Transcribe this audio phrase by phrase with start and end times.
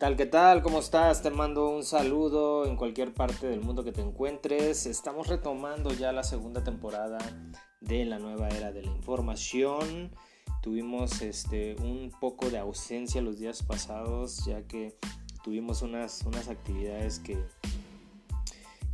[0.00, 0.16] tal?
[0.16, 0.62] ¿Qué tal?
[0.62, 1.20] ¿Cómo estás?
[1.20, 4.86] Te mando un saludo en cualquier parte del mundo que te encuentres.
[4.86, 7.18] Estamos retomando ya la segunda temporada
[7.82, 10.10] de la nueva era de la información.
[10.62, 14.96] Tuvimos este, un poco de ausencia los días pasados ya que
[15.44, 17.36] tuvimos unas, unas actividades que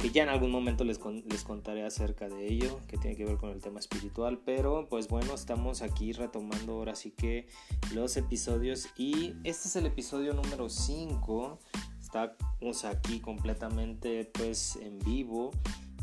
[0.06, 3.38] que ya en algún momento les, les contaré acerca de ello, que tiene que ver
[3.38, 7.48] con el tema espiritual, pero pues bueno, estamos aquí retomando ahora sí que
[7.92, 11.58] los episodios y este es el episodio número 5,
[12.00, 15.50] estamos aquí completamente pues en vivo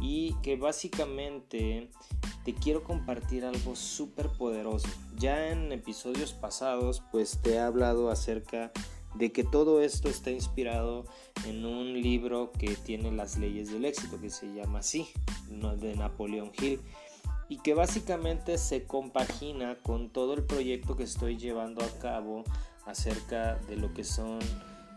[0.01, 1.89] y que básicamente
[2.43, 4.89] te quiero compartir algo súper poderoso.
[5.15, 8.92] Ya en episodios pasados pues te he hablado acerca de
[9.31, 11.05] que todo esto está inspirado
[11.45, 15.07] en un libro que tiene las leyes del éxito, que se llama así,
[15.47, 16.81] de Napoleón Hill,
[17.49, 22.43] y que básicamente se compagina con todo el proyecto que estoy llevando a cabo
[22.85, 24.39] acerca de lo que son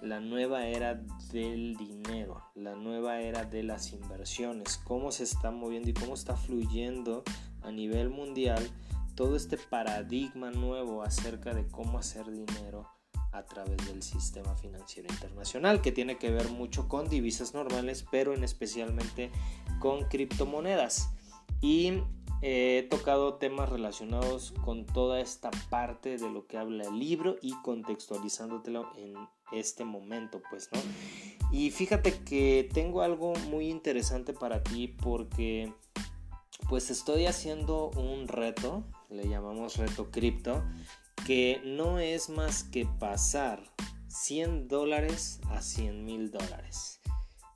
[0.02, 0.94] la nueva era
[1.32, 6.36] del dinero, la nueva era de las inversiones, cómo se está moviendo y cómo está
[6.36, 7.22] fluyendo
[7.62, 8.68] a nivel mundial
[9.14, 12.95] todo este paradigma nuevo acerca de cómo hacer dinero
[13.36, 18.34] a través del sistema financiero internacional, que tiene que ver mucho con divisas normales, pero
[18.34, 19.30] en especialmente
[19.78, 21.10] con criptomonedas.
[21.60, 22.02] Y
[22.42, 27.36] eh, he tocado temas relacionados con toda esta parte de lo que habla el libro
[27.40, 29.14] y contextualizándotelo en
[29.52, 30.80] este momento, pues, ¿no?
[31.52, 35.72] Y fíjate que tengo algo muy interesante para ti porque
[36.68, 40.64] pues estoy haciendo un reto, le llamamos reto cripto,
[41.26, 43.60] que no es más que pasar
[44.06, 47.00] 100 dólares a 100 mil dólares.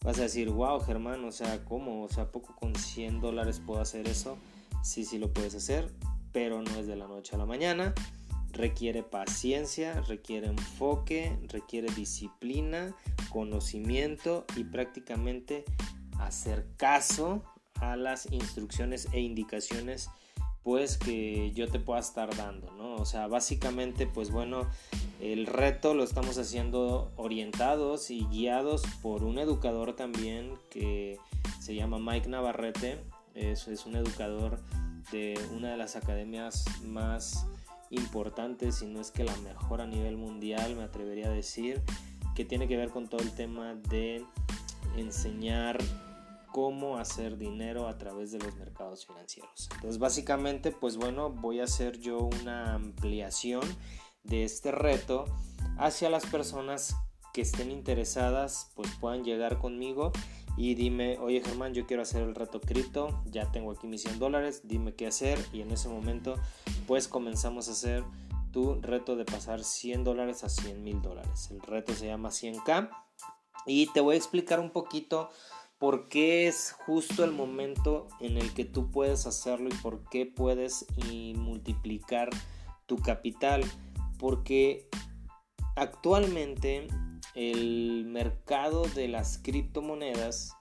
[0.02, 2.02] Vas a decir, wow, Germán, o sea, ¿cómo?
[2.02, 4.38] O sea, poco con 100 dólares puedo hacer eso.
[4.82, 5.88] Sí, sí lo puedes hacer,
[6.32, 7.94] pero no es de la noche a la mañana.
[8.50, 12.96] Requiere paciencia, requiere enfoque, requiere disciplina,
[13.28, 15.64] conocimiento y prácticamente
[16.18, 17.44] hacer caso
[17.76, 20.10] a las instrucciones e indicaciones
[20.62, 22.96] pues que yo te pueda estar dando, ¿no?
[22.96, 24.66] O sea, básicamente, pues bueno,
[25.20, 31.18] el reto lo estamos haciendo orientados y guiados por un educador también que
[31.60, 32.98] se llama Mike Navarrete,
[33.34, 34.58] es, es un educador
[35.12, 37.46] de una de las academias más
[37.90, 41.82] importantes, y no es que la mejor a nivel mundial, me atrevería a decir,
[42.34, 44.24] que tiene que ver con todo el tema de
[44.96, 45.78] enseñar
[46.52, 49.68] cómo hacer dinero a través de los mercados financieros.
[49.74, 53.62] Entonces básicamente pues bueno voy a hacer yo una ampliación
[54.24, 55.24] de este reto
[55.78, 56.96] hacia las personas
[57.32, 60.12] que estén interesadas pues puedan llegar conmigo
[60.56, 64.18] y dime, oye Germán, yo quiero hacer el reto cripto, ya tengo aquí mis 100
[64.18, 66.34] dólares, dime qué hacer y en ese momento
[66.86, 68.04] pues comenzamos a hacer
[68.52, 71.50] tu reto de pasar 100 dólares a 100 mil dólares.
[71.50, 72.90] El reto se llama 100k
[73.66, 75.30] y te voy a explicar un poquito
[75.80, 80.26] por qué es justo el momento en el que tú puedes hacerlo y por qué
[80.26, 80.84] puedes
[81.34, 82.28] multiplicar
[82.84, 83.64] tu capital.
[84.18, 84.86] Porque
[85.76, 86.86] actualmente
[87.34, 90.52] el mercado de las criptomonedas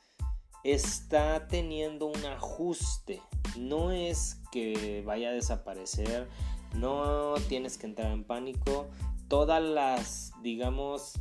[0.64, 3.22] está teniendo un ajuste.
[3.58, 6.30] No es que vaya a desaparecer,
[6.76, 8.88] no tienes que entrar en pánico.
[9.28, 11.20] Todas las, digamos,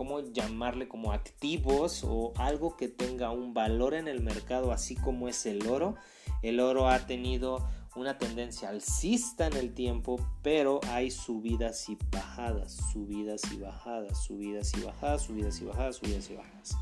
[0.00, 5.28] cómo llamarle como activos o algo que tenga un valor en el mercado, así como
[5.28, 5.94] es el oro.
[6.40, 12.78] El oro ha tenido una tendencia alcista en el tiempo, pero hay subidas y bajadas,
[12.90, 16.76] subidas y bajadas, subidas y bajadas, subidas y bajadas, subidas y bajadas.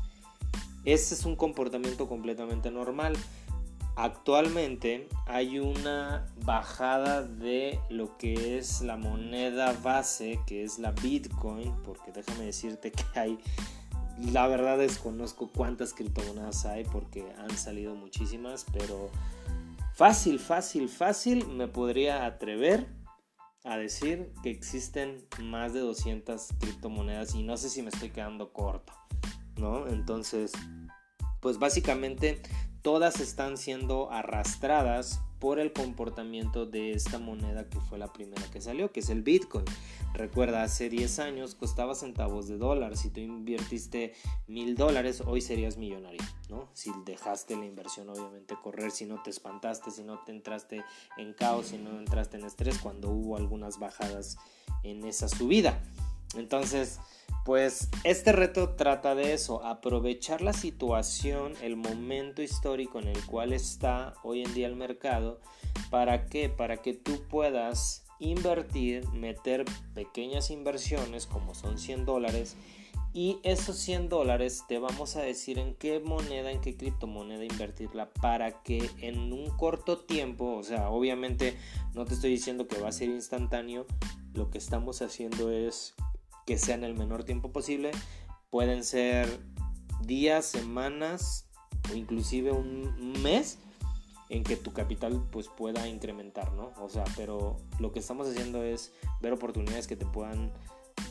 [0.85, 3.17] Ese es un comportamiento completamente normal.
[3.95, 11.73] Actualmente hay una bajada de lo que es la moneda base, que es la Bitcoin,
[11.83, 13.39] porque déjame decirte que hay,
[14.31, 19.09] la verdad desconozco cuántas criptomonedas hay porque han salido muchísimas, pero
[19.93, 22.87] fácil, fácil, fácil me podría atrever
[23.65, 28.53] a decir que existen más de 200 criptomonedas y no sé si me estoy quedando
[28.53, 28.93] corto,
[29.57, 29.87] ¿no?
[29.87, 30.53] Entonces,
[31.41, 32.41] pues básicamente
[32.81, 38.61] todas están siendo arrastradas por el comportamiento de esta moneda que fue la primera que
[38.61, 39.65] salió, que es el Bitcoin.
[40.13, 42.97] Recuerda, hace 10 años costaba centavos de dólar.
[42.97, 44.13] Si tú invertiste
[44.47, 46.67] mil dólares, hoy serías millonario, ¿no?
[46.73, 50.83] Si dejaste la inversión, obviamente, correr, si no te espantaste, si no te entraste
[51.17, 54.37] en caos, si no entraste en estrés cuando hubo algunas bajadas
[54.83, 55.81] en esa subida.
[56.35, 56.99] Entonces,
[57.49, 63.53] pues este reto trata de eso, aprovechar la situación, el momento histórico en el cual
[63.53, 65.39] está hoy en día el mercado,
[65.89, 66.49] ¿para qué?
[66.49, 69.65] Para que tú puedas invertir, meter
[69.95, 72.55] pequeñas inversiones como son 100 dólares
[73.13, 78.11] Y esos 100 dólares te vamos a decir en qué moneda, en qué criptomoneda invertirla
[78.11, 81.57] para que en un corto tiempo, o sea, obviamente
[81.95, 83.87] no te estoy diciendo que va a ser instantáneo,
[84.35, 85.95] lo que estamos haciendo es
[86.49, 87.91] que sea en el menor tiempo posible.
[88.49, 89.39] Pueden ser
[90.01, 91.47] días, semanas
[91.91, 93.59] o inclusive un mes
[94.29, 96.73] en que tu capital pues pueda incrementar, ¿no?
[96.81, 98.91] O sea, pero lo que estamos haciendo es
[99.21, 100.51] ver oportunidades que te puedan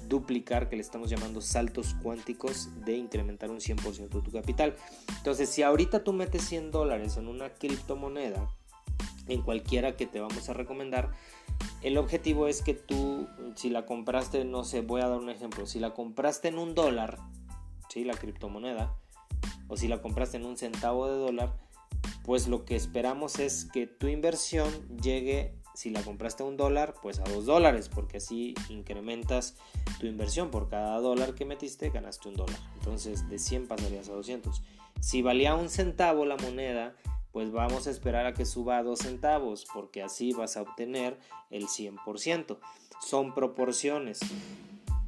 [0.08, 4.74] duplicar, que le estamos llamando saltos cuánticos de incrementar un 100% de tu capital.
[5.18, 8.50] Entonces, si ahorita tú metes 100 dólares en una criptomoneda,
[9.28, 11.12] en cualquiera que te vamos a recomendar,
[11.82, 15.66] el objetivo es que tú, si la compraste, no sé, voy a dar un ejemplo,
[15.66, 17.18] si la compraste en un dólar,
[17.88, 18.04] ¿sí?
[18.04, 18.94] La criptomoneda,
[19.68, 21.56] o si la compraste en un centavo de dólar,
[22.24, 24.68] pues lo que esperamos es que tu inversión
[25.00, 29.54] llegue si la compraste a un dólar, pues a dos dólares, porque así incrementas
[30.00, 30.50] tu inversión.
[30.50, 32.58] Por cada dólar que metiste, ganaste un dólar.
[32.74, 34.60] Entonces de 100 pasarías a 200.
[35.00, 36.96] Si valía un centavo la moneda,
[37.32, 41.18] pues vamos a esperar a que suba a 2 centavos, porque así vas a obtener
[41.50, 42.58] el 100%.
[43.00, 44.20] Son proporciones.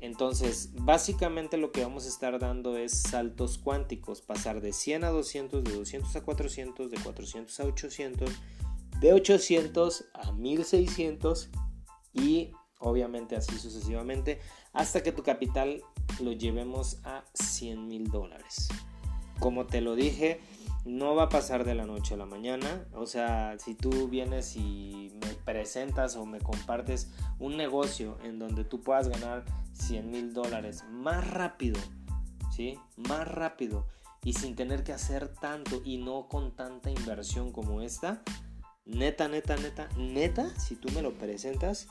[0.00, 5.11] Entonces, básicamente lo que vamos a estar dando es saltos cuánticos, pasar de 100 a
[5.11, 8.31] 200, de 200 a 400, de 400 a 800
[9.00, 11.50] de 800 a 1600
[12.12, 14.40] y obviamente así sucesivamente
[14.73, 15.82] hasta que tu capital
[16.20, 18.69] lo llevemos a 100 mil dólares.
[19.38, 20.40] Como te lo dije,
[20.84, 22.86] no va a pasar de la noche a la mañana.
[22.94, 28.64] O sea, si tú vienes y me presentas o me compartes un negocio en donde
[28.64, 31.80] tú puedas ganar 100 mil dólares más rápido,
[32.54, 32.78] ¿sí?
[32.96, 33.86] Más rápido
[34.22, 38.22] y sin tener que hacer tanto y no con tanta inversión como esta,
[38.84, 41.88] neta, neta, neta, neta, si tú me lo presentas,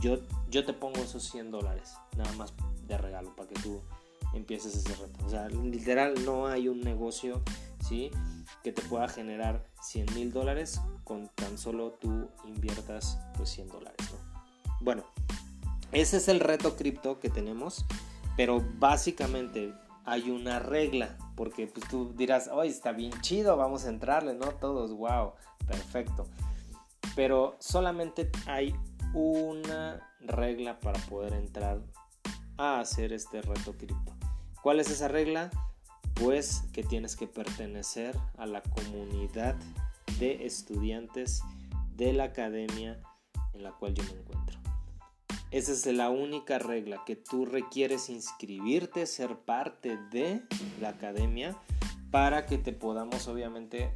[0.00, 0.18] yo,
[0.48, 2.54] yo te pongo esos 100 dólares, nada más
[2.86, 3.82] de regalo, para que tú
[4.34, 5.24] empieces ese reto.
[5.24, 7.42] O sea, literal, no hay un negocio,
[8.62, 13.96] Que te pueda generar 100 mil dólares con tan solo tú inviertas, pues, 100 dólares,
[14.80, 15.04] Bueno,
[15.92, 17.86] ese es el reto cripto que tenemos,
[18.36, 19.72] pero básicamente
[20.04, 24.46] hay una regla, porque pues, tú dirás, hoy está bien chido, vamos a entrarle, ¿no?
[24.52, 25.32] Todos, wow,
[25.66, 26.26] perfecto.
[27.14, 28.74] Pero solamente hay
[29.14, 31.80] una regla para poder entrar
[32.58, 34.12] a hacer este reto cripto.
[34.62, 35.50] ¿Cuál es esa regla?
[36.16, 39.54] Pues que tienes que pertenecer a la comunidad
[40.18, 41.42] de estudiantes
[41.94, 43.00] de la academia
[43.54, 44.58] en la cual yo me encuentro.
[45.50, 50.42] Esa es la única regla que tú requieres inscribirte, ser parte de
[50.80, 51.56] la academia
[52.10, 53.90] para que te podamos obviamente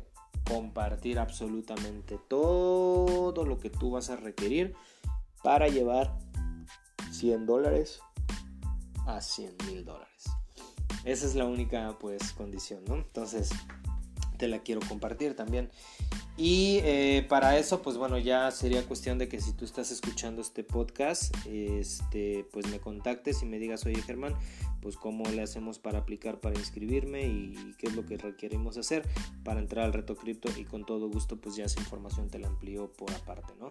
[0.46, 4.74] compartir absolutamente todo lo que tú vas a requerir
[5.42, 6.18] para llevar
[7.10, 8.00] 100 dólares
[9.06, 10.39] a 100 mil dólares.
[11.04, 12.96] Esa es la única pues condición, ¿no?
[12.96, 13.50] Entonces
[14.40, 15.70] te la quiero compartir también.
[16.36, 20.40] Y eh, para eso, pues bueno, ya sería cuestión de que si tú estás escuchando
[20.40, 24.34] este podcast, este, pues me contactes y me digas, oye Germán,
[24.80, 29.06] pues cómo le hacemos para aplicar para inscribirme y qué es lo que requerimos hacer
[29.44, 32.48] para entrar al reto cripto y con todo gusto pues ya esa información te la
[32.48, 33.70] amplío por aparte, ¿no?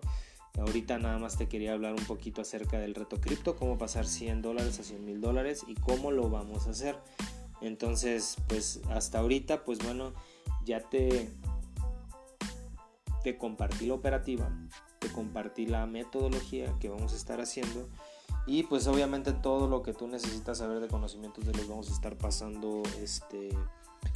[0.58, 4.42] Ahorita nada más te quería hablar un poquito acerca del reto cripto, cómo pasar 100
[4.42, 6.98] dólares a 100 mil dólares y cómo lo vamos a hacer.
[7.62, 10.14] Entonces, pues hasta ahorita, pues bueno,
[10.66, 11.30] ya te
[13.24, 14.50] te compartí la operativa,
[15.00, 17.90] te compartí la metodología que vamos a estar haciendo
[18.46, 21.94] y pues obviamente todo lo que tú necesitas saber de conocimientos de los vamos a
[21.94, 23.50] estar pasando este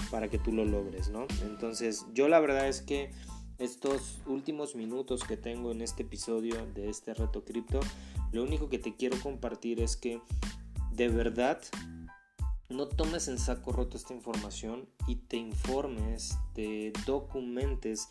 [0.10, 1.28] para que tú lo logres, ¿no?
[1.44, 3.12] Entonces, yo la verdad es que
[3.58, 7.80] estos últimos minutos que tengo en este episodio de este reto cripto,
[8.32, 10.22] lo único que te quiero compartir es que
[10.92, 11.62] de verdad
[12.70, 18.08] no tomes en saco roto esta información y te informes, te documentes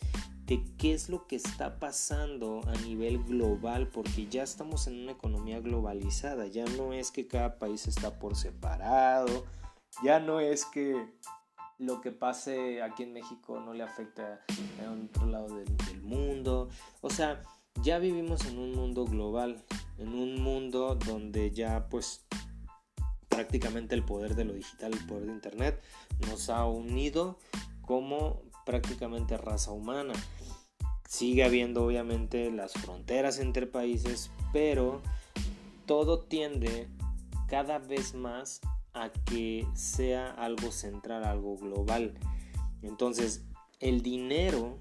[0.46, 5.12] de qué es lo que está pasando a nivel global, porque ya estamos en una
[5.12, 9.44] economía globalizada, ya no es que cada país está por separado,
[10.04, 11.06] ya no es que
[11.78, 14.40] lo que pase aquí en México no le afecta
[14.84, 16.68] a otro lado del, del mundo,
[17.00, 17.42] o sea,
[17.82, 19.64] ya vivimos en un mundo global,
[19.98, 22.24] en un mundo donde ya pues
[23.28, 25.82] prácticamente el poder de lo digital, el poder de Internet,
[26.28, 27.38] nos ha unido
[27.80, 30.12] como prácticamente raza humana.
[31.08, 35.02] Sigue habiendo obviamente las fronteras entre países, pero
[35.86, 36.88] todo tiende
[37.48, 38.60] cada vez más
[38.94, 42.14] a que sea algo central, algo global.
[42.82, 43.44] Entonces,
[43.80, 44.78] el dinero,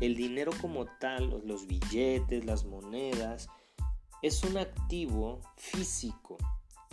[0.00, 3.48] el dinero como tal, los billetes, las monedas,
[4.22, 6.36] es un activo físico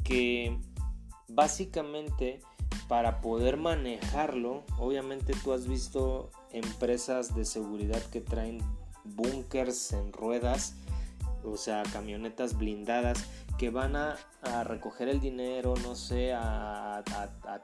[0.03, 0.59] que
[1.27, 2.41] básicamente
[2.87, 8.59] para poder manejarlo, obviamente tú has visto empresas de seguridad que traen
[9.03, 10.75] bunkers en ruedas,
[11.43, 13.25] o sea, camionetas blindadas
[13.61, 14.17] que van a,
[14.63, 17.03] recoger el dinero, no sé, a,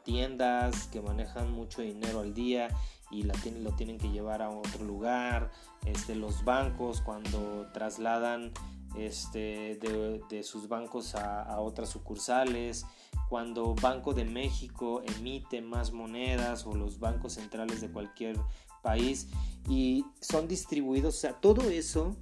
[0.03, 2.67] tiendas que manejan mucho dinero al día
[3.09, 5.49] y la lo tienen que llevar a otro lugar,
[5.87, 8.51] este, los bancos cuando trasladan
[8.95, 9.79] este,
[10.29, 12.85] de, sus bancos a, otras sucursales,
[13.27, 18.37] cuando Banco de México emite más monedas o los bancos centrales de cualquier
[18.83, 19.29] país
[19.67, 22.15] y son distribuidos, o sea, todo eso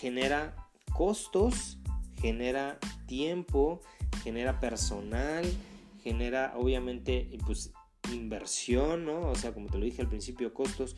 [0.00, 0.56] genera
[0.98, 1.77] costos,
[2.20, 3.80] genera tiempo,
[4.22, 5.44] genera personal,
[6.02, 7.72] genera obviamente pues
[8.12, 9.30] inversión, ¿no?
[9.30, 10.96] O sea, como te lo dije al principio, costos.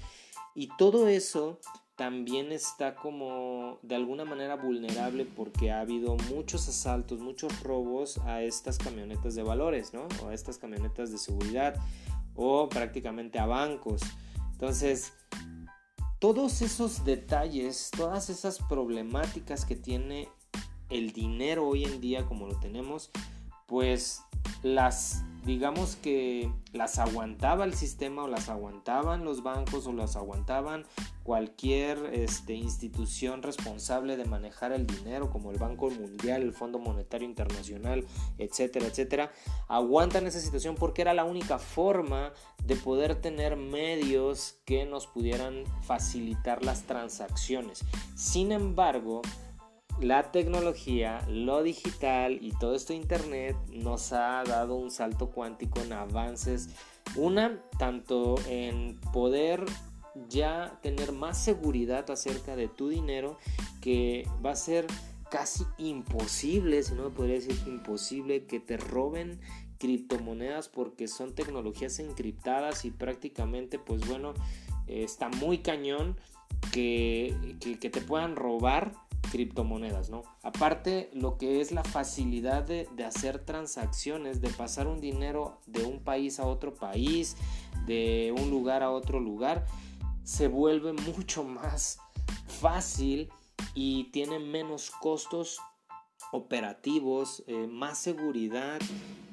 [0.54, 1.60] Y todo eso
[1.96, 8.42] también está como de alguna manera vulnerable porque ha habido muchos asaltos, muchos robos a
[8.42, 10.08] estas camionetas de valores, ¿no?
[10.22, 11.74] O a estas camionetas de seguridad
[12.34, 14.00] o prácticamente a bancos.
[14.52, 15.12] Entonces,
[16.18, 20.28] todos esos detalles, todas esas problemáticas que tiene
[20.90, 23.10] el dinero hoy en día como lo tenemos,
[23.66, 24.22] pues
[24.62, 30.84] las digamos que las aguantaba el sistema o las aguantaban los bancos o las aguantaban
[31.22, 37.26] cualquier este, institución responsable de manejar el dinero como el Banco Mundial, el Fondo Monetario
[37.26, 38.04] Internacional,
[38.38, 39.32] etcétera, etcétera,
[39.68, 42.32] aguantan esa situación porque era la única forma
[42.64, 47.84] de poder tener medios que nos pudieran facilitar las transacciones.
[48.14, 49.22] Sin embargo,
[50.00, 55.92] la tecnología, lo digital y todo esto internet nos ha dado un salto cuántico en
[55.92, 56.70] avances.
[57.16, 59.64] Una, tanto en poder
[60.28, 63.38] ya tener más seguridad acerca de tu dinero
[63.80, 64.86] que va a ser
[65.30, 69.38] casi imposible, si no me podría decir imposible, que te roben
[69.78, 74.34] criptomonedas porque son tecnologías encriptadas y prácticamente pues bueno
[74.86, 76.16] está muy cañón
[76.72, 78.92] que, que te puedan robar
[79.30, 80.22] criptomonedas, ¿no?
[80.42, 86.00] Aparte, lo que es la facilidad de, hacer transacciones, de pasar un dinero de un
[86.00, 87.36] país a otro país,
[87.86, 89.66] de un lugar a otro lugar,
[90.24, 91.98] se vuelve mucho más
[92.46, 93.30] fácil
[93.74, 95.58] y tiene menos costos
[96.32, 98.80] operativos, eh, más seguridad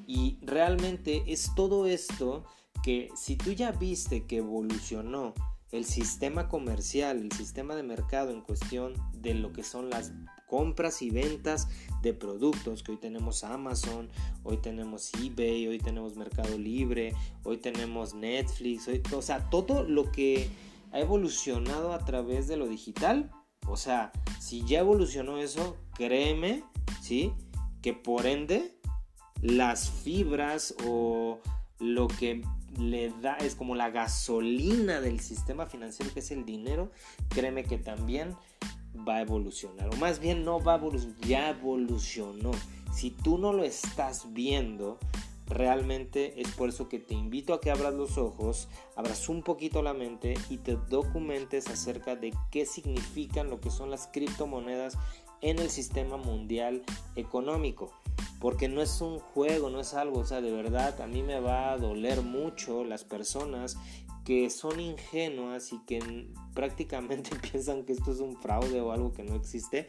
[0.06, 2.44] y realmente es todo esto
[2.82, 5.34] que si tú ya viste que evolucionó
[5.70, 10.12] el sistema comercial, el sistema de mercado en cuestión de lo que son las
[10.46, 11.68] compras y ventas
[12.02, 14.08] de productos, que hoy tenemos Amazon,
[14.44, 20.48] hoy tenemos eBay, hoy tenemos Mercado Libre, hoy tenemos Netflix, o sea, todo lo que
[20.92, 23.30] ha evolucionado a través de lo digital,
[23.66, 24.10] o sea,
[24.40, 26.64] si ya evolucionó eso, créeme,
[27.02, 27.32] ¿sí?
[27.82, 28.78] Que por ende
[29.42, 31.40] las fibras o
[31.78, 32.42] lo que
[32.78, 36.90] le da, es como la gasolina del sistema financiero que es el dinero,
[37.28, 38.36] créeme que también
[39.06, 39.88] va a evolucionar.
[39.92, 42.50] O más bien no va a evolucionar, ya evolucionó.
[42.92, 44.98] Si tú no lo estás viendo,
[45.46, 49.82] realmente es por eso que te invito a que abras los ojos, abras un poquito
[49.82, 54.98] la mente y te documentes acerca de qué significan lo que son las criptomonedas
[55.40, 56.82] en el sistema mundial
[57.14, 57.92] económico
[58.38, 61.40] porque no es un juego, no es algo, o sea, de verdad a mí me
[61.40, 63.76] va a doler mucho las personas
[64.24, 69.24] que son ingenuas y que prácticamente piensan que esto es un fraude o algo que
[69.24, 69.88] no existe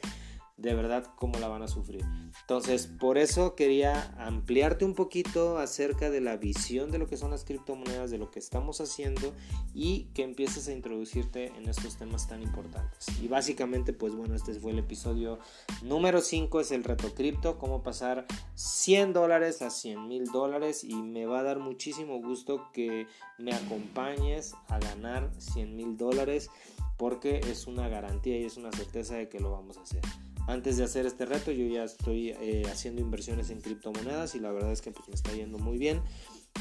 [0.62, 2.04] de verdad cómo la van a sufrir.
[2.42, 7.32] Entonces, por eso quería ampliarte un poquito acerca de la visión de lo que son
[7.32, 9.34] las criptomonedas, de lo que estamos haciendo
[9.74, 13.08] y que empieces a introducirte en estos temas tan importantes.
[13.22, 15.40] Y básicamente, pues bueno, este fue el episodio
[15.82, 18.26] número 5, es el reto cripto, cómo pasar
[18.56, 23.54] 100 dólares a 100 mil dólares y me va a dar muchísimo gusto que me
[23.54, 26.50] acompañes a ganar 100 mil dólares
[26.98, 30.02] porque es una garantía y es una certeza de que lo vamos a hacer
[30.50, 34.52] antes de hacer este reto yo ya estoy eh, haciendo inversiones en criptomonedas y la
[34.52, 36.02] verdad es que pues, me está yendo muy bien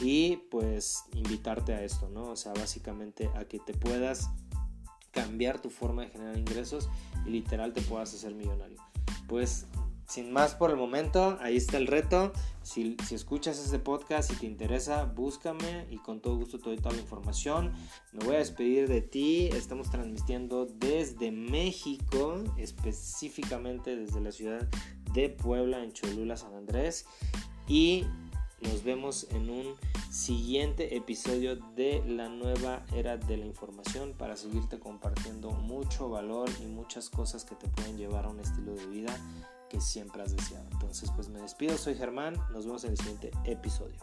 [0.02, 2.24] y pues invitarte a esto, ¿no?
[2.24, 4.28] O sea, básicamente a que te puedas
[5.10, 6.90] cambiar tu forma de generar ingresos
[7.26, 8.78] y literal te puedas hacer millonario.
[9.26, 9.66] Pues
[10.08, 12.32] sin más por el momento, ahí está el reto.
[12.62, 16.94] Si, escuchas este podcast y te interesa, búscame y con todo gusto te doy toda
[16.94, 17.74] la información.
[18.12, 19.50] Me voy a despedir de ti.
[19.52, 24.66] Estamos transmitiendo desde México, específicamente desde la ciudad
[25.12, 27.04] de Puebla, en Cholula, San Andrés.
[27.66, 28.06] Y
[28.62, 29.74] nos vemos en un
[30.10, 36.66] siguiente episodio de la nueva era de la información para seguirte compartiendo mucho valor y
[36.66, 39.14] muchas cosas que te pueden llevar a un estilo de vida
[39.68, 40.66] que siempre has deseado.
[40.72, 43.98] Entonces, pues me despido, soy Germán, nos vemos en el siguiente episodio.